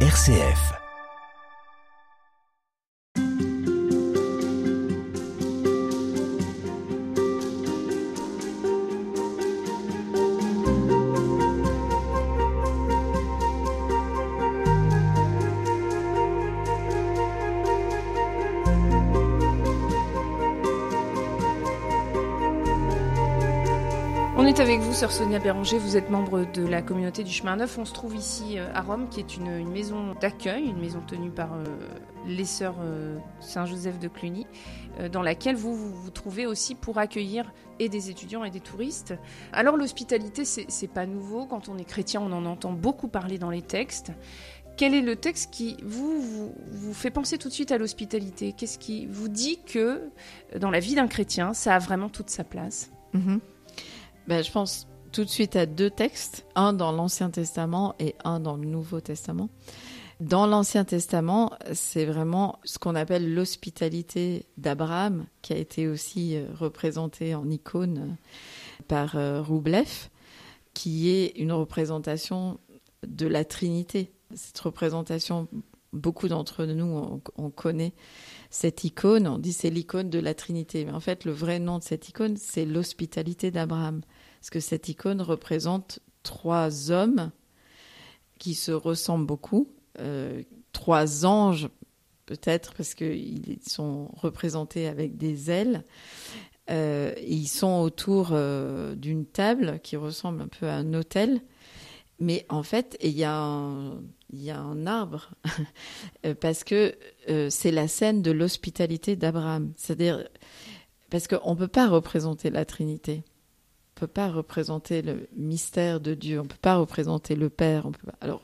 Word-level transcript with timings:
RCF. 0.00 0.85
On 24.38 24.44
est 24.44 24.60
avec 24.60 24.80
vous, 24.80 24.92
sœur 24.92 25.12
Sonia 25.12 25.38
Béranger. 25.38 25.78
Vous 25.78 25.96
êtes 25.96 26.10
membre 26.10 26.44
de 26.52 26.62
la 26.66 26.82
communauté 26.82 27.24
du 27.24 27.32
Chemin 27.32 27.56
Neuf. 27.56 27.78
On 27.78 27.86
se 27.86 27.94
trouve 27.94 28.14
ici 28.14 28.58
euh, 28.58 28.68
à 28.74 28.82
Rome, 28.82 29.08
qui 29.08 29.18
est 29.18 29.38
une, 29.38 29.66
maison 29.66 30.12
d'accueil, 30.20 30.64
une 30.64 30.76
maison 30.78 31.00
tenue 31.00 31.30
par 31.30 31.54
euh, 31.54 31.64
les 32.26 32.44
sœurs 32.44 32.76
euh, 32.82 33.16
Saint-Joseph 33.40 33.98
de 33.98 34.08
Cluny, 34.08 34.46
dans 35.10 35.22
laquelle 35.22 35.56
vous, 35.56 35.74
vous 35.74 36.10
trouvez 36.10 36.44
aussi 36.44 36.74
pour 36.74 36.98
accueillir 36.98 37.50
et 37.78 37.88
des 37.88 38.10
étudiants 38.10 38.44
et 38.44 38.50
des 38.50 38.60
touristes. 38.60 39.14
Alors 39.54 39.78
l'hospitalité, 39.78 40.44
c'est 40.44 40.88
pas 40.88 41.06
nouveau. 41.06 41.46
Quand 41.46 41.70
on 41.70 41.78
est 41.78 41.84
chrétien, 41.84 42.20
on 42.20 42.30
en 42.32 42.44
entend 42.44 42.72
beaucoup 42.72 43.08
parler 43.08 43.38
dans 43.38 43.50
les 43.50 43.62
textes. 43.62 44.12
Quel 44.76 44.92
est 44.92 45.00
le 45.00 45.16
texte 45.16 45.50
qui 45.50 45.78
vous, 45.82 46.52
vous, 46.72 46.92
fait 46.92 47.10
penser 47.10 47.38
tout 47.38 47.48
de 47.48 47.54
suite 47.54 47.72
à 47.72 47.78
l'hospitalité? 47.78 48.52
Qu'est-ce 48.52 48.78
qui 48.78 49.06
vous 49.06 49.28
dit 49.28 49.60
que 49.64 50.10
dans 50.58 50.70
la 50.70 50.80
vie 50.80 50.94
d'un 50.94 51.08
chrétien, 51.08 51.54
ça 51.54 51.74
a 51.74 51.78
vraiment 51.78 52.10
toute 52.10 52.28
sa 52.28 52.44
place? 52.44 52.90
Mhm. 53.14 53.40
Ben, 54.28 54.42
je 54.42 54.50
pense 54.50 54.88
tout 55.12 55.24
de 55.24 55.30
suite 55.30 55.54
à 55.54 55.66
deux 55.66 55.88
textes, 55.88 56.46
un 56.56 56.72
dans 56.72 56.90
l'Ancien 56.90 57.30
Testament 57.30 57.94
et 58.00 58.16
un 58.24 58.40
dans 58.40 58.56
le 58.56 58.66
Nouveau 58.66 59.00
Testament. 59.00 59.48
Dans 60.20 60.46
l'Ancien 60.46 60.84
Testament, 60.84 61.52
c'est 61.72 62.06
vraiment 62.06 62.58
ce 62.64 62.78
qu'on 62.78 62.94
appelle 62.94 63.34
l'hospitalité 63.34 64.46
d'Abraham, 64.56 65.26
qui 65.42 65.52
a 65.52 65.56
été 65.56 65.86
aussi 65.88 66.36
euh, 66.36 66.46
représentée 66.54 67.34
en 67.34 67.48
icône 67.50 67.98
euh, 67.98 68.82
par 68.88 69.16
euh, 69.16 69.42
Roublev, 69.42 70.08
qui 70.74 71.10
est 71.10 71.28
une 71.36 71.52
représentation 71.52 72.58
de 73.06 73.26
la 73.26 73.44
Trinité. 73.44 74.10
Cette 74.34 74.58
représentation, 74.58 75.48
beaucoup 75.92 76.28
d'entre 76.28 76.64
nous, 76.64 76.84
on, 76.84 77.20
on 77.36 77.50
connaît 77.50 77.92
cette 78.50 78.84
icône, 78.84 79.26
on 79.26 79.38
dit 79.38 79.52
c'est 79.52 79.70
l'icône 79.70 80.10
de 80.10 80.18
la 80.18 80.34
Trinité. 80.34 80.84
Mais 80.84 80.92
en 80.92 81.00
fait, 81.00 81.24
le 81.24 81.32
vrai 81.32 81.58
nom 81.58 81.78
de 81.78 81.84
cette 81.84 82.08
icône, 82.08 82.36
c'est 82.38 82.64
l'hospitalité 82.64 83.50
d'Abraham. 83.50 84.00
Parce 84.46 84.50
que 84.52 84.60
cette 84.60 84.88
icône 84.88 85.22
représente 85.22 85.98
trois 86.22 86.92
hommes 86.92 87.32
qui 88.38 88.54
se 88.54 88.70
ressemblent 88.70 89.26
beaucoup, 89.26 89.72
euh, 89.98 90.40
trois 90.72 91.26
anges 91.26 91.68
peut-être 92.26 92.72
parce 92.74 92.94
qu'ils 92.94 93.58
sont 93.66 94.08
représentés 94.14 94.86
avec 94.86 95.16
des 95.16 95.50
ailes. 95.50 95.82
Euh, 96.70 97.12
ils 97.26 97.48
sont 97.48 97.80
autour 97.80 98.28
euh, 98.30 98.94
d'une 98.94 99.26
table 99.26 99.80
qui 99.82 99.96
ressemble 99.96 100.42
un 100.42 100.48
peu 100.48 100.68
à 100.68 100.76
un 100.76 100.94
hôtel. 100.94 101.40
Mais 102.20 102.46
en 102.48 102.62
fait, 102.62 102.96
il 103.02 103.18
y 103.18 103.24
a 103.24 103.34
un, 103.34 104.86
arbre 104.86 105.32
parce 106.40 106.62
que 106.62 106.94
c'est 107.50 107.72
la 107.72 107.88
scène 107.88 108.22
de 108.22 108.30
l'hospitalité 108.30 109.16
d'Abraham. 109.16 109.72
C'est-à-dire 109.76 110.28
parce 111.10 111.26
qu'on 111.26 111.54
ne 111.54 111.58
peut 111.58 111.66
pas 111.66 111.88
représenter 111.88 112.50
la 112.50 112.64
Trinité. 112.64 113.24
On 113.96 114.04
ne 114.04 114.06
peut 114.08 114.12
pas 114.12 114.28
représenter 114.28 115.00
le 115.00 115.26
mystère 115.34 116.00
de 116.00 116.12
Dieu. 116.12 116.40
On 116.40 116.42
ne 116.42 116.48
peut 116.48 116.56
pas 116.60 116.76
représenter 116.76 117.34
le 117.34 117.48
Père. 117.48 117.86
On 117.86 117.92
peut 117.92 118.10
pas... 118.10 118.18
Alors, 118.20 118.42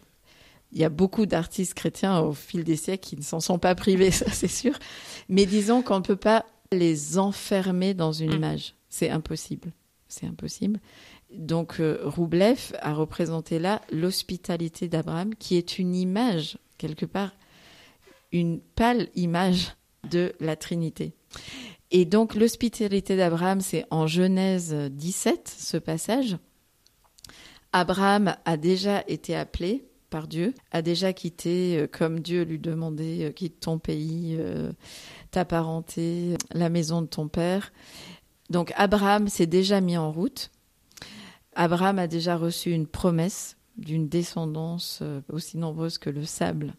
il 0.73 0.79
y 0.79 0.85
a 0.85 0.89
beaucoup 0.89 1.27
d'artistes 1.27 1.75
chrétiens 1.75 2.21
au 2.21 2.33
fil 2.33 2.65
des 2.65 2.77
siècles 2.77 3.07
qui 3.07 3.17
ne 3.19 3.23
s'en 3.23 3.39
sont 3.41 3.59
pas 3.59 3.75
privés, 3.75 4.11
ça 4.11 4.31
c'est 4.31 4.49
sûr. 4.49 4.73
Mais 5.29 5.45
disons 5.45 5.83
qu'on 5.83 5.97
ne 5.99 6.05
peut 6.05 6.17
pas 6.17 6.47
les 6.73 7.19
enfermer 7.19 7.93
dans 7.93 8.13
une 8.13 8.31
Mm. 8.31 8.37
image. 8.37 8.75
C'est 8.89 9.11
impossible. 9.11 9.73
C'est 10.09 10.27
impossible. 10.27 10.81
Donc, 11.35 11.81
euh, 11.81 12.01
Roublev 12.03 12.73
a 12.81 12.95
représenté 12.95 13.59
là 13.59 13.83
l'hospitalité 13.91 14.89
d'Abraham, 14.89 15.35
qui 15.35 15.57
est 15.57 15.79
une 15.79 15.95
image, 15.95 16.57
quelque 16.79 17.05
part, 17.05 17.33
une 18.33 18.59
pâle 18.61 19.09
image 19.17 19.75
de 20.11 20.33
la 20.41 20.57
Trinité. 20.57 21.13
Et 21.95 22.07
donc, 22.07 22.35
l'hospitalité 22.35 23.19
d'Abraham, 23.19 23.61
c'est 23.61 23.85
en 23.91 24.07
Genèse 24.07 24.75
17, 24.75 25.55
ce 25.59 25.77
passage. 25.77 26.39
Abraham 27.75 28.35
a 28.47 28.57
déjà 28.57 29.05
été 29.09 29.37
appelé 29.37 29.85
par 30.09 30.27
Dieu, 30.27 30.55
a 30.71 30.81
déjà 30.81 31.13
quitté, 31.13 31.77
euh, 31.77 31.87
comme 31.87 32.21
Dieu 32.21 32.45
lui 32.45 32.59
demandait, 32.59 33.25
euh, 33.25 33.31
quitte 33.31 33.61
ton 33.61 33.79
pays, 33.79 34.37
euh, 34.39 34.73
ta 35.31 35.45
parenté, 35.45 36.39
la 36.53 36.71
maison 36.71 37.03
de 37.03 37.09
ton 37.09 37.29
père. 37.29 37.75
Donc, 38.49 38.73
Abraham 38.77 39.29
s'est 39.29 39.47
déjà 39.47 39.83
mis 39.83 39.99
en 39.99 40.11
route. 40.11 40.51
Abraham 41.55 41.99
a 41.99 42.07
déjà 42.07 42.39
reçu 42.39 42.71
une 42.73 42.87
promesse 42.87 43.59
d'une 43.77 44.09
descendance 44.09 45.03
aussi 45.31 45.59
nombreuse 45.59 45.99
que 45.99 46.09
le 46.09 46.25
sable 46.25 46.75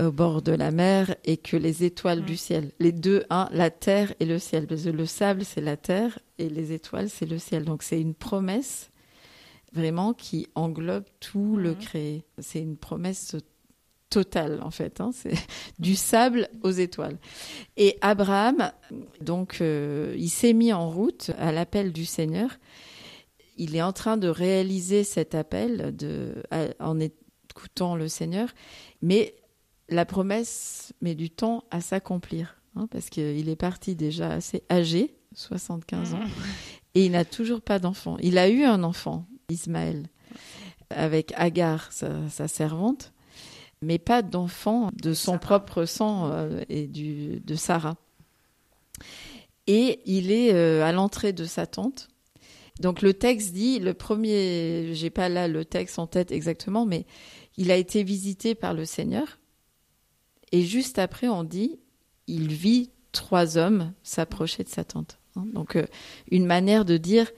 au 0.00 0.10
bord 0.10 0.42
de 0.42 0.52
la 0.52 0.70
mer 0.70 1.14
et 1.24 1.36
que 1.36 1.56
les 1.56 1.84
étoiles 1.84 2.24
du 2.24 2.36
ciel. 2.36 2.72
Les 2.78 2.92
deux, 2.92 3.24
hein, 3.30 3.48
la 3.52 3.70
terre 3.70 4.14
et 4.20 4.24
le 4.24 4.38
ciel. 4.38 4.66
Parce 4.66 4.82
que 4.84 4.90
le 4.90 5.06
sable, 5.06 5.44
c'est 5.44 5.60
la 5.60 5.76
terre 5.76 6.18
et 6.38 6.48
les 6.48 6.72
étoiles, 6.72 7.08
c'est 7.10 7.26
le 7.26 7.38
ciel. 7.38 7.64
Donc 7.64 7.82
c'est 7.82 8.00
une 8.00 8.14
promesse 8.14 8.90
vraiment 9.72 10.12
qui 10.12 10.46
englobe 10.54 11.04
tout 11.20 11.56
le 11.56 11.74
créé. 11.74 12.24
C'est 12.38 12.60
une 12.60 12.76
promesse 12.76 13.36
totale 14.10 14.60
en 14.62 14.70
fait. 14.70 15.00
hein. 15.00 15.10
C'est 15.14 15.32
du 15.78 15.94
sable 15.94 16.48
aux 16.62 16.70
étoiles. 16.70 17.18
Et 17.78 17.96
Abraham, 18.02 18.70
donc, 19.20 19.58
euh, 19.62 20.14
il 20.18 20.28
s'est 20.28 20.52
mis 20.52 20.72
en 20.72 20.90
route 20.90 21.30
à 21.38 21.52
l'appel 21.52 21.92
du 21.92 22.04
Seigneur. 22.04 22.50
Il 23.56 23.74
est 23.76 23.82
en 23.82 23.92
train 23.92 24.16
de 24.18 24.28
réaliser 24.28 25.04
cet 25.04 25.34
appel 25.34 25.94
de, 25.96 26.42
à- 26.50 26.68
en 26.80 26.98
écoutant 27.52 27.94
le 27.96 28.08
Seigneur, 28.08 28.48
mais 29.00 29.34
la 29.88 30.04
promesse 30.04 30.92
met 31.00 31.14
du 31.14 31.30
temps 31.30 31.64
à 31.70 31.80
s'accomplir, 31.80 32.56
hein, 32.76 32.86
parce 32.90 33.10
qu'il 33.10 33.48
est 33.48 33.56
parti 33.56 33.94
déjà 33.94 34.32
assez 34.32 34.64
âgé, 34.70 35.14
75 35.34 36.14
ans, 36.14 36.20
et 36.94 37.06
il 37.06 37.12
n'a 37.12 37.24
toujours 37.24 37.60
pas 37.60 37.78
d'enfant. 37.78 38.16
Il 38.20 38.38
a 38.38 38.48
eu 38.48 38.64
un 38.64 38.82
enfant, 38.82 39.26
Ismaël, 39.48 40.08
avec 40.90 41.32
Agar, 41.36 41.92
sa, 41.92 42.28
sa 42.28 42.48
servante, 42.48 43.12
mais 43.82 43.98
pas 43.98 44.22
d'enfant 44.22 44.90
de 44.94 45.12
son 45.12 45.32
Sarah. 45.32 45.38
propre 45.38 45.84
sang 45.84 46.30
euh, 46.30 46.62
et 46.68 46.86
du, 46.86 47.40
de 47.40 47.54
Sarah. 47.54 47.96
Et 49.66 50.00
il 50.06 50.30
est 50.30 50.54
euh, 50.54 50.84
à 50.84 50.92
l'entrée 50.92 51.32
de 51.32 51.44
sa 51.44 51.66
tente. 51.66 52.08
Donc 52.80 53.02
le 53.02 53.14
texte 53.14 53.52
dit, 53.52 53.78
le 53.78 53.94
premier, 53.94 54.94
j'ai 54.94 55.10
pas 55.10 55.28
là 55.28 55.46
le 55.46 55.64
texte 55.64 55.98
en 55.98 56.06
tête 56.06 56.32
exactement, 56.32 56.86
mais 56.86 57.06
il 57.56 57.70
a 57.70 57.76
été 57.76 58.02
visité 58.02 58.54
par 58.54 58.74
le 58.74 58.84
Seigneur. 58.84 59.38
Et 60.52 60.62
juste 60.62 60.98
après, 60.98 61.28
on 61.28 61.44
dit, 61.44 61.78
il 62.26 62.52
vit 62.52 62.90
trois 63.12 63.56
hommes 63.58 63.92
s'approcher 64.02 64.64
de 64.64 64.68
sa 64.68 64.84
tente. 64.84 65.18
Hein. 65.36 65.46
Donc 65.52 65.76
euh, 65.76 65.86
une 66.30 66.46
manière 66.46 66.84
de 66.84 66.96
dire, 66.96 67.30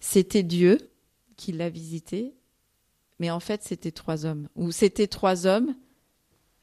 c'était 0.00 0.42
Dieu 0.42 0.78
qui 1.36 1.52
l'a 1.52 1.70
visité, 1.70 2.34
mais 3.18 3.30
en 3.30 3.40
fait 3.40 3.62
c'était 3.62 3.92
trois 3.92 4.26
hommes. 4.26 4.48
Ou 4.56 4.72
c'était 4.72 5.06
trois 5.06 5.46
hommes, 5.46 5.74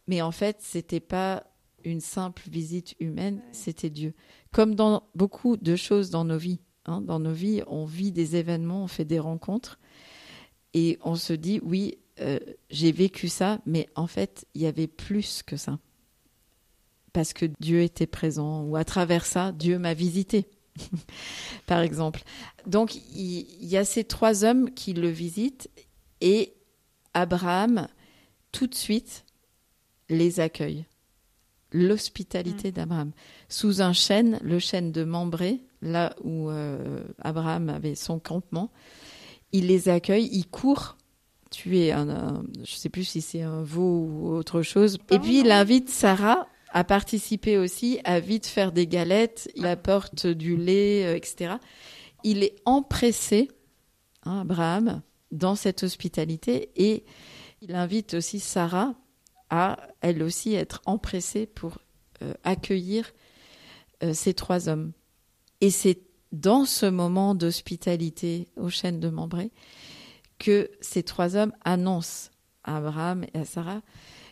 mais 0.08 0.22
en 0.22 0.32
fait 0.32 0.58
c'était 0.60 1.00
pas 1.00 1.46
une 1.86 2.02
simple 2.02 2.44
visite 2.50 2.96
humaine, 3.00 3.42
c'était 3.52 3.90
Dieu. 3.90 4.14
Comme 4.52 4.76
dans 4.76 5.04
beaucoup 5.16 5.56
de 5.56 5.76
choses 5.76 6.10
dans 6.10 6.26
nos 6.26 6.38
vies. 6.38 6.60
hein. 6.86 7.02
Dans 7.02 7.20
nos 7.20 7.32
vies, 7.32 7.62
on 7.68 7.86
vit 7.86 8.12
des 8.12 8.36
événements, 8.36 8.84
on 8.84 8.88
fait 8.88 9.06
des 9.06 9.20
rencontres, 9.20 9.80
et 10.74 11.00
on 11.04 11.16
se 11.16 11.34
dit, 11.34 11.60
oui, 11.64 11.98
euh, 12.22 12.40
j'ai 12.70 12.92
vécu 12.92 13.28
ça, 13.28 13.60
mais 13.66 13.88
en 13.96 14.08
fait, 14.08 14.46
il 14.54 14.62
y 14.62 14.68
avait 14.68 14.88
plus 14.88 15.44
que 15.44 15.58
ça. 15.58 15.80
Parce 17.14 17.34
que 17.34 17.46
Dieu 17.60 17.82
était 17.82 18.08
présent, 18.08 18.64
ou 18.64 18.76
à 18.76 18.84
travers 18.84 19.26
ça, 19.26 19.52
Dieu 19.52 19.80
m'a 19.80 19.94
visité, 19.94 20.48
par 21.66 21.80
exemple. 21.80 22.22
Donc, 22.68 22.96
il, 22.96 23.48
il 23.62 23.68
y 23.68 23.78
a 23.78 23.86
ces 23.86 24.04
trois 24.04 24.46
hommes 24.46 24.72
qui 24.72 24.94
le 24.94 25.10
visitent, 25.10 25.70
et 26.22 26.54
Abraham, 27.14 27.88
tout 28.52 28.68
de 28.68 28.76
suite, 28.76 29.26
les 30.10 30.40
accueille. 30.40 30.86
L'hospitalité 31.72 32.72
d'Abraham. 32.72 33.12
Sous 33.48 33.82
un 33.82 33.94
chêne, 33.94 34.40
le 34.42 34.60
chêne 34.60 34.92
de 34.92 35.04
Mambré, 35.04 35.62
là 35.82 36.16
où 36.24 36.50
euh, 36.50 37.04
Abraham 37.20 37.70
avait 37.70 37.96
son 37.96 38.20
campement, 38.20 38.72
il 39.52 39.68
les 39.68 39.90
accueille, 39.90 40.30
il 40.32 40.48
court 40.48 40.98
tuer 41.50 41.92
un, 41.92 42.10
un- 42.10 42.44
je 42.64 42.76
sais 42.76 42.90
plus 42.90 43.04
si 43.06 43.22
c'est 43.22 43.42
un 43.42 43.64
veau 43.64 44.06
ou 44.06 44.30
autre 44.36 44.62
chose. 44.62 44.98
Et 45.12 45.20
puis 45.20 45.40
il 45.40 45.52
invite 45.52 45.90
Sarah 45.90 46.48
à 46.72 46.84
participer 46.84 47.58
aussi, 47.58 48.00
à 48.04 48.20
vite 48.20 48.46
faire 48.46 48.72
des 48.72 48.86
galettes, 48.88 49.50
il 49.56 49.66
apporte 49.66 50.28
du 50.28 50.56
lait, 50.56 51.06
euh, 51.06 51.16
etc. 51.16 51.56
Il 52.24 52.44
est 52.44 52.56
empressé, 52.66 53.50
hein, 54.24 54.42
Abraham, 54.42 55.02
dans 55.32 55.56
cette 55.56 55.84
hospitalité 55.84 56.70
et 56.76 57.04
Il 57.62 57.76
invite 57.76 58.14
aussi 58.14 58.40
Sarah 58.40 58.94
à, 59.50 59.78
elle 60.02 60.22
aussi, 60.24 60.54
être 60.54 60.82
empressée 60.86 61.46
pour 61.48 61.80
euh, 62.22 62.34
accueillir 62.44 63.12
euh, 64.04 64.14
ces 64.14 64.34
trois 64.34 64.70
hommes. 64.70 64.92
Et 65.60 65.72
c'est 65.72 66.00
dans 66.32 66.64
ce 66.66 66.86
moment 66.86 67.34
d'hospitalité 67.36 68.48
aux 68.56 68.70
chaînes 68.70 69.00
de 69.00 69.10
Mambré 69.10 69.52
que 70.40 70.72
ces 70.82 71.04
trois 71.04 71.36
hommes 71.36 71.54
annoncent 71.64 72.30
à 72.64 72.78
Abraham 72.78 73.26
et 73.34 73.40
à 73.40 73.46
Sarah 73.46 73.82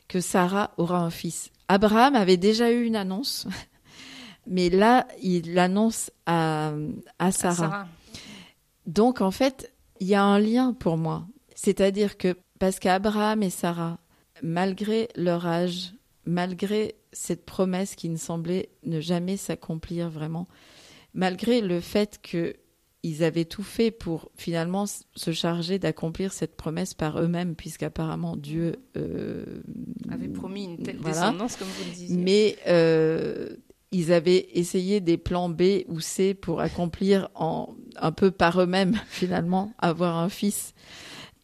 que 0.07 0.21
Sarah 0.21 0.71
aura 0.77 0.99
un 0.99 1.09
fils. 1.09 1.51
Abraham 1.67 2.15
avait 2.15 2.37
déjà 2.37 2.71
eu 2.71 2.85
une 2.85 2.95
annonce, 2.95 3.47
mais 4.47 4.69
là, 4.69 5.07
il 5.21 5.53
l'annonce 5.53 6.11
à, 6.25 6.71
à, 7.19 7.31
Sarah. 7.31 7.51
à 7.51 7.55
Sarah. 7.55 7.87
Donc, 8.85 9.19
en 9.19 9.31
fait, 9.31 9.73
il 9.99 10.07
y 10.07 10.15
a 10.15 10.23
un 10.23 10.39
lien 10.39 10.73
pour 10.73 10.97
moi. 10.97 11.27
C'est-à-dire 11.55 12.17
que 12.17 12.37
parce 12.59 12.79
qu'Abraham 12.79 13.43
et 13.43 13.49
Sarah, 13.49 13.99
malgré 14.41 15.09
leur 15.15 15.45
âge, 15.45 15.93
malgré 16.25 16.95
cette 17.11 17.45
promesse 17.45 17.95
qui 17.95 18.09
ne 18.09 18.17
semblait 18.17 18.69
ne 18.83 18.99
jamais 18.99 19.37
s'accomplir 19.37 20.09
vraiment, 20.09 20.47
malgré 21.13 21.61
le 21.61 21.79
fait 21.79 22.19
qu'ils 23.07 23.23
avaient 23.23 23.45
tout 23.45 23.63
fait 23.63 23.91
pour 23.91 24.31
finalement 24.35 24.85
se 24.85 25.31
charger 25.31 25.79
d'accomplir 25.79 26.33
cette 26.33 26.55
promesse 26.55 26.93
par 26.93 27.19
eux-mêmes, 27.21 27.55
puisqu'apparemment 27.55 28.35
Dieu 28.35 28.75
euh, 28.97 29.61
avait 30.11 30.27
promis 30.27 30.65
une 30.65 30.83
telle 30.83 30.99
descendance, 30.99 31.55
comme 31.55 31.67
vous 31.67 31.85
le 31.85 31.95
disiez. 31.95 32.17
Mais 32.17 32.57
euh, 32.67 33.55
ils 33.91 34.11
avaient 34.11 34.49
essayé 34.53 34.99
des 34.99 35.17
plans 35.17 35.49
B 35.49 35.83
ou 35.87 36.01
C 36.01 36.33
pour 36.33 36.59
accomplir 36.59 37.29
en, 37.35 37.75
un 37.95 38.11
peu 38.11 38.31
par 38.31 38.61
eux-mêmes, 38.61 38.99
finalement, 39.07 39.73
avoir 39.77 40.17
un 40.17 40.29
fils. 40.29 40.73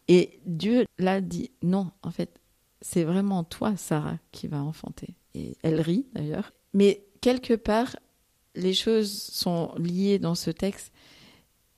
Et 0.09 0.39
Dieu 0.45 0.85
l'a 0.97 1.21
dit 1.21 1.51
non, 1.61 1.91
en 2.01 2.11
fait, 2.11 2.39
c'est 2.81 3.05
vraiment 3.05 3.45
toi, 3.45 3.75
Sarah, 3.77 4.17
qui 4.33 4.47
va 4.47 4.61
enfanter. 4.61 5.15
Et 5.33 5.55
elle 5.63 5.79
rit 5.79 6.05
d'ailleurs. 6.13 6.51
Mais 6.73 7.05
quelque 7.21 7.53
part, 7.53 7.95
les 8.55 8.73
choses 8.73 9.11
sont 9.13 9.71
liées 9.77 10.19
dans 10.19 10.35
ce 10.35 10.51
texte. 10.51 10.91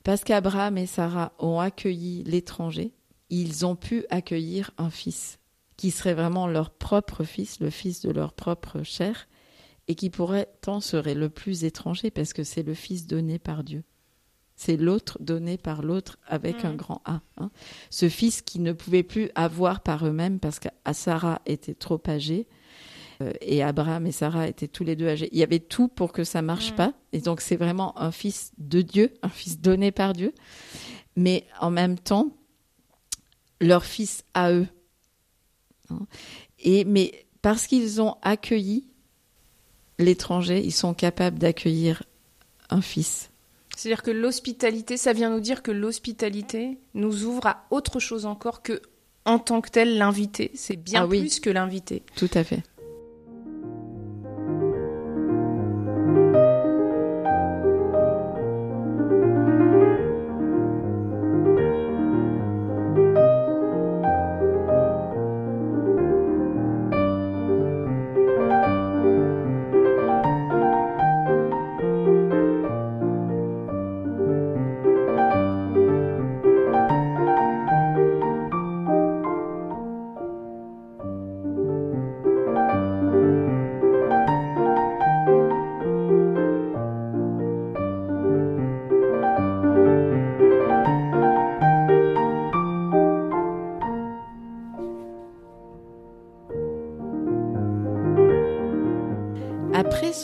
Parce 0.06 0.24
qu'Abraham 0.24 0.78
et 0.78 0.86
Sarah 0.86 1.34
ont 1.40 1.60
accueilli 1.60 2.24
l'étranger, 2.26 2.94
ils 3.32 3.66
ont 3.66 3.76
pu 3.76 4.06
accueillir 4.12 4.70
un 4.78 4.92
fils 4.92 5.40
qui 5.78 5.90
serait 5.90 6.14
vraiment 6.14 6.46
leur 6.46 6.70
propre 6.70 7.24
fils, 7.24 7.60
le 7.60 7.72
fils 7.72 8.02
de 8.02 8.12
leur 8.12 8.34
propre 8.34 8.84
chair, 8.84 9.28
et 9.88 9.96
qui 9.96 10.12
pourrait 10.12 10.48
tant 10.62 10.80
serait 10.80 11.16
le 11.16 11.30
plus 11.30 11.64
étranger 11.64 12.12
parce 12.12 12.34
que 12.34 12.44
c'est 12.44 12.62
le 12.62 12.76
fils 12.76 13.08
donné 13.08 13.40
par 13.40 13.64
Dieu. 13.64 13.84
C'est 14.56 14.78
l'autre 14.78 15.18
donné 15.22 15.58
par 15.58 15.82
l'autre 15.82 16.20
avec 16.28 16.64
un 16.66 16.74
mm. 16.74 16.78
grand 16.78 17.02
A. 17.06 17.22
Hein. 17.38 17.50
Ce 17.90 18.08
fils 18.08 18.44
qui 18.44 18.60
ne 18.60 18.74
pouvait 18.74 19.02
plus 19.02 19.32
avoir 19.34 19.82
par 19.82 20.06
eux-mêmes 20.06 20.40
parce 20.40 20.60
que 20.60 20.70
Sarah 20.94 21.42
était 21.48 21.74
trop 21.74 22.02
âgée 22.08 22.46
et 23.42 23.64
Abraham 23.64 24.06
et 24.08 24.12
Sarah 24.12 24.48
étaient 24.48 24.68
tous 24.68 24.84
les 24.84 24.96
deux 24.96 25.08
âgés. 25.08 25.30
Il 25.32 25.38
y 25.38 25.44
avait 25.44 25.60
tout 25.60 25.88
pour 25.88 26.12
que 26.12 26.24
ça 26.24 26.42
marche 26.42 26.72
mm. 26.74 26.76
pas. 26.76 26.94
Et 27.14 27.20
donc 27.22 27.42
c'est 27.42 27.56
vraiment 27.56 27.98
un 28.00 28.12
fils 28.12 28.52
de 28.58 28.82
Dieu, 28.82 29.14
un 29.22 29.30
fils 29.30 29.60
donné 29.60 29.92
par 29.92 30.14
Dieu. 30.14 30.34
Mais 31.16 31.46
en 31.60 31.72
même 31.72 31.98
temps, 31.98 32.36
leur 33.62 33.86
fils 33.86 34.24
à 34.34 34.52
eux. 34.52 34.68
Hein. 35.90 36.06
Et 36.60 36.84
mais 36.84 37.26
parce 37.42 37.68
qu'ils 37.68 38.02
ont 38.02 38.18
accueilli 38.22 38.88
l'étranger, 40.00 40.62
ils 40.64 40.72
sont 40.72 40.94
capables 40.94 41.40
d'accueillir 41.40 42.04
un 42.70 42.82
fils. 42.82 43.30
C'est-à-dire 43.76 44.04
que 44.04 44.12
l'hospitalité, 44.12 44.98
ça 44.98 45.14
vient 45.14 45.30
nous 45.30 45.42
dire 45.42 45.62
que 45.62 45.72
l'hospitalité 45.72 46.78
nous 46.94 47.26
ouvre 47.26 47.46
à 47.46 47.66
autre 47.72 48.00
chose 48.00 48.26
encore 48.26 48.62
que, 48.62 48.82
en 49.26 49.38
tant 49.38 49.62
que 49.62 49.70
tel, 49.70 49.98
l'invité. 49.98 50.52
C'est 50.56 50.78
bien 50.78 51.04
ah 51.04 51.08
plus 51.08 51.40
que 51.40 51.50
l'invité. 51.50 52.04
Tout 52.16 52.30
à 52.34 52.44
fait. 52.44 52.64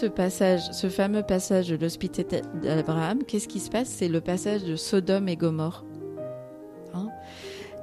Ce 0.01 0.07
passage, 0.07 0.71
ce 0.71 0.89
fameux 0.89 1.21
passage 1.21 1.67
de 1.67 1.75
l'hospitalité 1.75 2.41
d'Abraham, 2.63 3.23
qu'est-ce 3.23 3.47
qui 3.47 3.59
se 3.59 3.69
passe? 3.69 3.87
C'est 3.87 4.07
le 4.07 4.19
passage 4.19 4.63
de 4.63 4.75
Sodome 4.75 5.29
et 5.29 5.37
Gomorre. 5.37 5.85
Hein? 6.95 7.09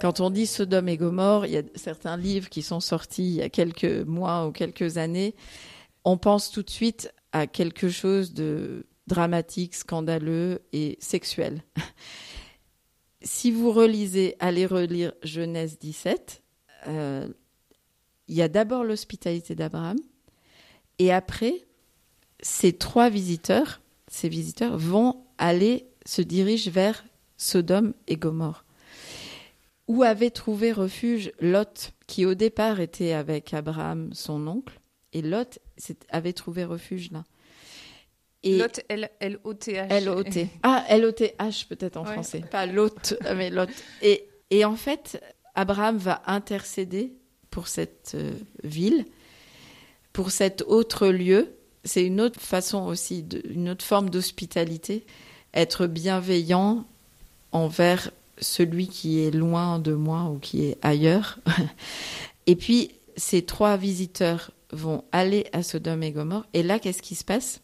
Quand 0.01 0.19
on 0.19 0.29
dit 0.29 0.49
Sodome 0.49 0.89
et 0.89 0.97
Gomorre, 0.97 1.47
il 1.47 1.53
y 1.53 1.59
a 1.59 1.63
certains 1.77 2.17
livres 2.17 2.49
qui 2.49 2.63
sont 2.63 2.81
sortis 2.81 3.23
il 3.23 3.35
y 3.35 3.43
a 3.43 3.49
quelques 3.49 4.05
mois 4.05 4.49
ou 4.49 4.51
quelques 4.51 4.99
années. 4.99 5.37
On 6.03 6.17
pense 6.17 6.51
tout 6.51 6.65
de 6.65 6.71
suite 6.71 7.15
à 7.31 7.47
quelque 7.47 7.89
chose 7.89 8.35
de 8.35 8.85
dramatique, 9.07 9.77
scandaleux 9.77 10.63
et 10.73 10.99
sexuel. 10.99 11.63
si 13.23 13.53
vous 13.53 13.71
relisez, 13.71 14.35
allez 14.41 14.67
relire 14.67 15.13
Genèse 15.23 15.79
17, 15.79 16.43
euh, 16.89 17.29
il 18.27 18.35
y 18.35 18.43
a 18.43 18.49
d'abord 18.49 18.83
l'hospitalité 18.83 19.55
d'Abraham, 19.55 19.99
et 20.99 21.13
après, 21.13 21.68
ces 22.41 22.73
trois 22.73 23.11
visiteurs, 23.11 23.81
ces 24.09 24.29
visiteurs 24.29 24.77
vont 24.77 25.25
aller, 25.39 25.87
se 26.07 26.23
dirigent 26.23 26.71
vers 26.71 27.05
Sodome 27.37 27.95
et 28.07 28.17
Gomorre, 28.17 28.65
où 29.87 30.03
avait 30.03 30.31
trouvé 30.31 30.73
refuge 30.73 31.33
Lot, 31.41 31.93
qui 32.07 32.27
au 32.27 32.35
départ 32.35 32.81
était 32.81 33.13
avec 33.13 33.55
Abraham, 33.55 34.11
son 34.13 34.47
oncle, 34.47 34.79
et 35.13 35.23
Lot 35.23 35.59
avait 36.11 36.33
trouvé 36.33 36.65
refuge 36.65 37.11
là. 37.11 37.25
Et 38.45 38.59
Lot, 38.59 38.81
L-O-T-H. 38.89 39.91
L-O-T. 39.91 40.49
Ah, 40.63 40.85
L-O-T-H 40.89 41.67
peut-être 41.67 41.97
en 41.97 42.05
français. 42.05 42.43
Pas 42.51 42.67
Lot, 42.67 43.15
mais 43.35 43.51
Lot. 43.51 43.69
Et, 44.01 44.29
et 44.51 44.65
en 44.65 44.77
fait, 44.77 45.21
Abraham 45.55 45.97
va 45.97 46.23
intercéder 46.27 47.15
pour 47.51 47.67
cette 47.67 48.13
euh, 48.15 48.33
ville, 48.63 49.07
pour 50.13 50.31
cet 50.31 50.63
autre 50.63 51.09
lieu, 51.09 51.58
c'est 51.85 52.05
une 52.05 52.21
autre 52.21 52.41
façon 52.41 52.87
aussi, 52.87 53.25
une 53.49 53.71
autre 53.71 53.85
forme 53.85 54.11
d'hospitalité, 54.11 55.05
être 55.55 55.87
bienveillant 55.87 56.85
envers 57.53 58.11
celui 58.41 58.89
qui 58.89 59.21
est 59.21 59.31
loin 59.31 59.79
de 59.79 59.93
moi 59.93 60.25
ou 60.25 60.39
qui 60.39 60.65
est 60.65 60.79
ailleurs. 60.83 61.39
Et 62.47 62.57
puis, 62.57 62.93
ces 63.17 63.43
trois 63.43 63.77
visiteurs 63.77 64.53
vont 64.71 65.05
aller 65.13 65.47
à 65.53 65.63
Sodome 65.63 66.03
et 66.03 66.13
Gomorre. 66.13 66.47
Et 66.55 66.63
là, 66.63 66.79
qu'est-ce 66.79 67.03
qui 67.03 67.15
se 67.15 67.25
passe? 67.25 67.61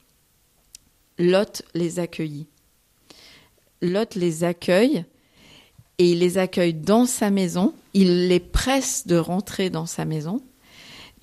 Lot 1.19 1.63
les 1.75 1.99
accueillit. 1.99 2.47
Lot 3.83 4.15
les 4.15 4.45
accueille 4.45 5.05
et 5.99 6.11
il 6.11 6.19
les 6.19 6.39
accueille 6.39 6.75
dans 6.75 7.07
sa 7.07 7.31
maison. 7.31 7.75
Il 7.93 8.29
les 8.29 8.41
presse 8.41 9.07
de 9.07 9.17
rentrer 9.17 9.71
dans 9.71 9.87
sa 9.87 10.05
maison. 10.05 10.41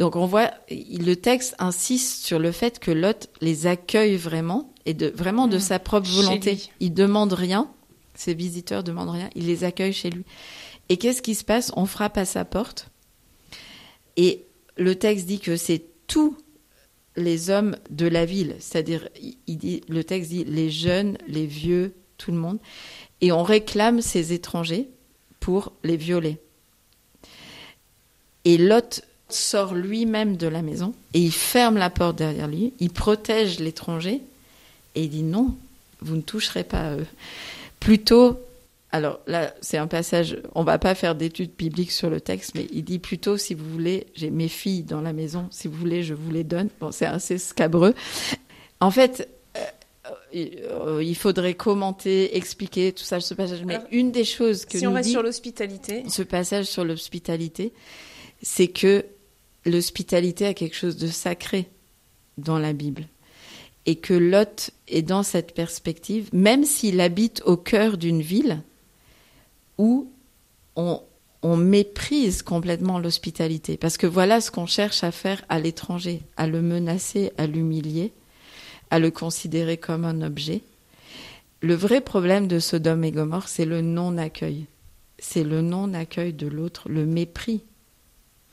Donc 0.01 0.15
on 0.15 0.25
voit, 0.25 0.49
le 0.71 1.13
texte 1.13 1.53
insiste 1.59 2.25
sur 2.25 2.39
le 2.39 2.51
fait 2.51 2.79
que 2.79 2.89
Lot 2.89 3.29
les 3.39 3.67
accueille 3.67 4.15
vraiment 4.15 4.73
et 4.87 4.95
de 4.95 5.13
vraiment 5.15 5.47
de 5.47 5.57
mmh. 5.57 5.59
sa 5.59 5.77
propre 5.77 6.09
volonté. 6.09 6.57
Il 6.79 6.95
demande 6.95 7.33
rien, 7.33 7.69
ses 8.15 8.33
visiteurs 8.33 8.83
demandent 8.83 9.11
rien, 9.11 9.29
il 9.35 9.45
les 9.45 9.63
accueille 9.63 9.93
chez 9.93 10.09
lui. 10.09 10.23
Et 10.89 10.97
qu'est-ce 10.97 11.21
qui 11.21 11.35
se 11.35 11.43
passe? 11.43 11.71
On 11.75 11.85
frappe 11.85 12.17
à 12.17 12.25
sa 12.25 12.45
porte 12.45 12.89
et 14.17 14.47
le 14.75 14.95
texte 14.95 15.27
dit 15.27 15.39
que 15.39 15.55
c'est 15.55 15.85
tous 16.07 16.35
les 17.15 17.51
hommes 17.51 17.75
de 17.91 18.07
la 18.07 18.25
ville, 18.25 18.55
c'est-à-dire 18.57 19.07
il 19.45 19.57
dit, 19.59 19.81
le 19.87 20.03
texte 20.03 20.31
dit 20.31 20.45
les 20.45 20.71
jeunes, 20.71 21.15
les 21.27 21.45
vieux, 21.45 21.93
tout 22.17 22.31
le 22.31 22.37
monde, 22.37 22.57
et 23.21 23.31
on 23.31 23.43
réclame 23.43 24.01
ces 24.01 24.33
étrangers 24.33 24.89
pour 25.39 25.73
les 25.83 25.95
violer. 25.95 26.39
Et 28.45 28.57
Lot 28.57 29.03
sort 29.33 29.73
lui-même 29.73 30.37
de 30.37 30.47
la 30.47 30.61
maison 30.61 30.93
et 31.13 31.19
il 31.19 31.31
ferme 31.31 31.77
la 31.77 31.89
porte 31.89 32.17
derrière 32.17 32.47
lui, 32.47 32.73
il 32.79 32.89
protège 32.89 33.59
l'étranger 33.59 34.21
et 34.95 35.03
il 35.03 35.09
dit 35.09 35.23
non, 35.23 35.55
vous 36.01 36.15
ne 36.15 36.21
toucherez 36.21 36.63
pas 36.63 36.91
à 36.91 36.95
eux. 36.95 37.07
Plutôt, 37.79 38.39
Alors 38.91 39.19
là, 39.25 39.53
c'est 39.61 39.77
un 39.77 39.87
passage, 39.87 40.37
on 40.53 40.63
va 40.63 40.77
pas 40.77 40.95
faire 40.95 41.15
d'études 41.15 41.51
bibliques 41.57 41.91
sur 41.91 42.09
le 42.09 42.19
texte, 42.19 42.53
mais 42.55 42.67
il 42.71 42.83
dit 42.83 42.99
plutôt, 42.99 43.37
si 43.37 43.53
vous 43.53 43.69
voulez, 43.69 44.07
j'ai 44.15 44.29
mes 44.29 44.49
filles 44.49 44.83
dans 44.83 45.01
la 45.01 45.13
maison, 45.13 45.47
si 45.49 45.67
vous 45.67 45.77
voulez, 45.77 46.03
je 46.03 46.13
vous 46.13 46.31
les 46.31 46.43
donne. 46.43 46.69
Bon, 46.79 46.91
c'est 46.91 47.05
assez 47.05 47.37
scabreux. 47.37 47.93
En 48.79 48.91
fait, 48.91 49.29
euh, 50.35 51.01
il 51.03 51.15
faudrait 51.15 51.53
commenter, 51.53 52.35
expliquer 52.37 52.91
tout 52.91 53.03
ça, 53.03 53.19
ce 53.19 53.33
passage. 53.33 53.63
Mais 53.65 53.79
une 53.91 54.11
des 54.11 54.25
choses 54.25 54.65
que 54.65 54.77
si 54.77 54.87
on 54.87 54.93
reste 54.93 55.09
sur 55.09 55.23
l'hospitalité, 55.23 56.03
ce 56.09 56.23
passage 56.23 56.65
sur 56.65 56.83
l'hospitalité, 56.83 57.73
c'est 58.41 58.67
que 58.67 59.05
l'hospitalité 59.65 60.45
a 60.45 60.53
quelque 60.53 60.75
chose 60.75 60.97
de 60.97 61.07
sacré 61.07 61.67
dans 62.37 62.59
la 62.59 62.73
Bible 62.73 63.07
et 63.85 63.95
que 63.95 64.13
Lot 64.13 64.71
est 64.87 65.01
dans 65.01 65.23
cette 65.23 65.53
perspective, 65.53 66.29
même 66.33 66.63
s'il 66.63 67.01
habite 67.01 67.41
au 67.45 67.57
cœur 67.57 67.97
d'une 67.97 68.21
ville 68.21 68.61
où 69.77 70.11
on, 70.75 71.01
on 71.41 71.57
méprise 71.57 72.43
complètement 72.43 72.99
l'hospitalité. 72.99 73.77
Parce 73.77 73.97
que 73.97 74.07
voilà 74.07 74.39
ce 74.39 74.51
qu'on 74.51 74.67
cherche 74.67 75.03
à 75.03 75.11
faire 75.11 75.43
à 75.49 75.59
l'étranger, 75.59 76.21
à 76.37 76.45
le 76.45 76.61
menacer, 76.61 77.31
à 77.37 77.47
l'humilier 77.47 78.13
à 78.91 78.99
le 78.99 79.09
considérer 79.09 79.77
comme 79.77 80.05
un 80.05 80.21
objet. 80.21 80.61
Le 81.61 81.73
vrai 81.73 82.01
problème 82.01 82.47
de 82.47 82.59
Sodome 82.59 83.05
et 83.05 83.11
Gomorre, 83.11 83.47
c'est 83.47 83.65
le 83.65 83.81
non-accueil. 83.81 84.65
C'est 85.17 85.43
le 85.43 85.61
non-accueil 85.61 86.33
de 86.33 86.47
l'autre, 86.47 86.89
le 86.89 87.05
mépris 87.05 87.63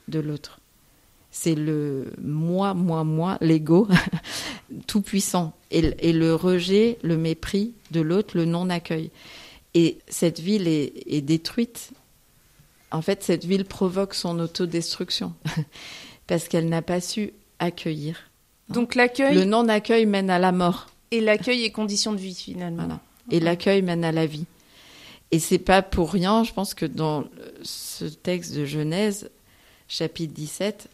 de 0.07 0.19
l'autre. 0.19 0.58
C'est 1.31 1.55
le 1.55 2.11
moi, 2.21 2.73
moi, 2.73 3.03
moi, 3.03 3.37
l'ego, 3.41 3.87
tout 4.87 5.01
puissant. 5.01 5.53
Et, 5.71 6.13
le 6.13 6.33
rejet, 6.33 6.97
le 7.03 7.17
mépris 7.17 7.73
de 7.91 8.01
l'autre, 8.01 8.35
le 8.35 8.45
non-accueil. 8.45 9.11
Et 9.75 9.99
cette 10.07 10.39
ville 10.39 10.67
est, 10.67 10.93
est, 11.05 11.21
détruite. 11.21 11.91
En 12.91 13.03
fait, 13.03 13.23
cette 13.23 13.45
ville 13.45 13.65
provoque 13.65 14.15
son 14.15 14.39
autodestruction 14.39 15.33
parce 16.27 16.47
qu'elle 16.47 16.67
n'a 16.67 16.81
pas 16.81 17.01
su 17.01 17.33
accueillir 17.59 18.29
donc 18.69 18.95
l'accueil. 18.95 19.35
Le 19.35 19.45
non-accueil 19.45 20.05
mène 20.05 20.29
à 20.29 20.39
la 20.39 20.51
mort. 20.51 20.87
Et 21.11 21.21
l'accueil 21.21 21.63
est 21.63 21.71
condition 21.71 22.13
de 22.13 22.19
vie 22.19 22.35
finalement. 22.35 22.99
Et 23.31 23.39
l'accueil 23.39 23.81
mène 23.81 24.03
à 24.03 24.11
la 24.11 24.25
vie. 24.25 24.45
Et 25.31 25.39
c'est 25.39 25.59
pas 25.59 25.81
pour 25.81 26.11
rien, 26.11 26.43
je 26.43 26.53
pense 26.53 26.73
que 26.73 26.85
dans 26.85 27.25
ce 27.61 28.05
texte 28.05 28.55
de 28.55 28.65
Genèse, 28.65 29.29
chapitre 29.87 30.33
17, 30.33 30.87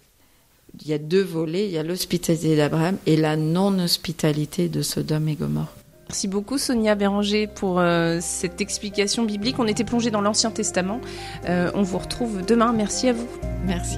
il 0.81 0.87
y 0.87 0.93
a 0.93 0.97
deux 0.97 1.21
volets, 1.23 1.65
il 1.65 1.71
y 1.71 1.77
a 1.77 1.83
l'hospitalité 1.83 2.55
d'Abraham 2.55 2.97
et 3.05 3.17
la 3.17 3.35
non-hospitalité 3.35 4.69
de 4.69 4.81
Sodome 4.81 5.29
et 5.29 5.35
Gomorre. 5.35 5.73
Merci 6.07 6.27
beaucoup 6.27 6.57
Sonia 6.57 6.93
Béranger 6.93 7.47
pour 7.47 7.79
euh, 7.79 8.19
cette 8.21 8.61
explication 8.61 9.23
biblique. 9.23 9.57
On 9.57 9.67
était 9.67 9.83
plongé 9.83 10.11
dans 10.11 10.21
l'Ancien 10.21 10.51
Testament. 10.51 11.01
Euh, 11.49 11.71
on 11.73 11.81
vous 11.81 11.97
retrouve 11.97 12.45
demain. 12.45 12.73
Merci 12.73 13.09
à 13.09 13.13
vous. 13.13 13.27
Merci. 13.65 13.97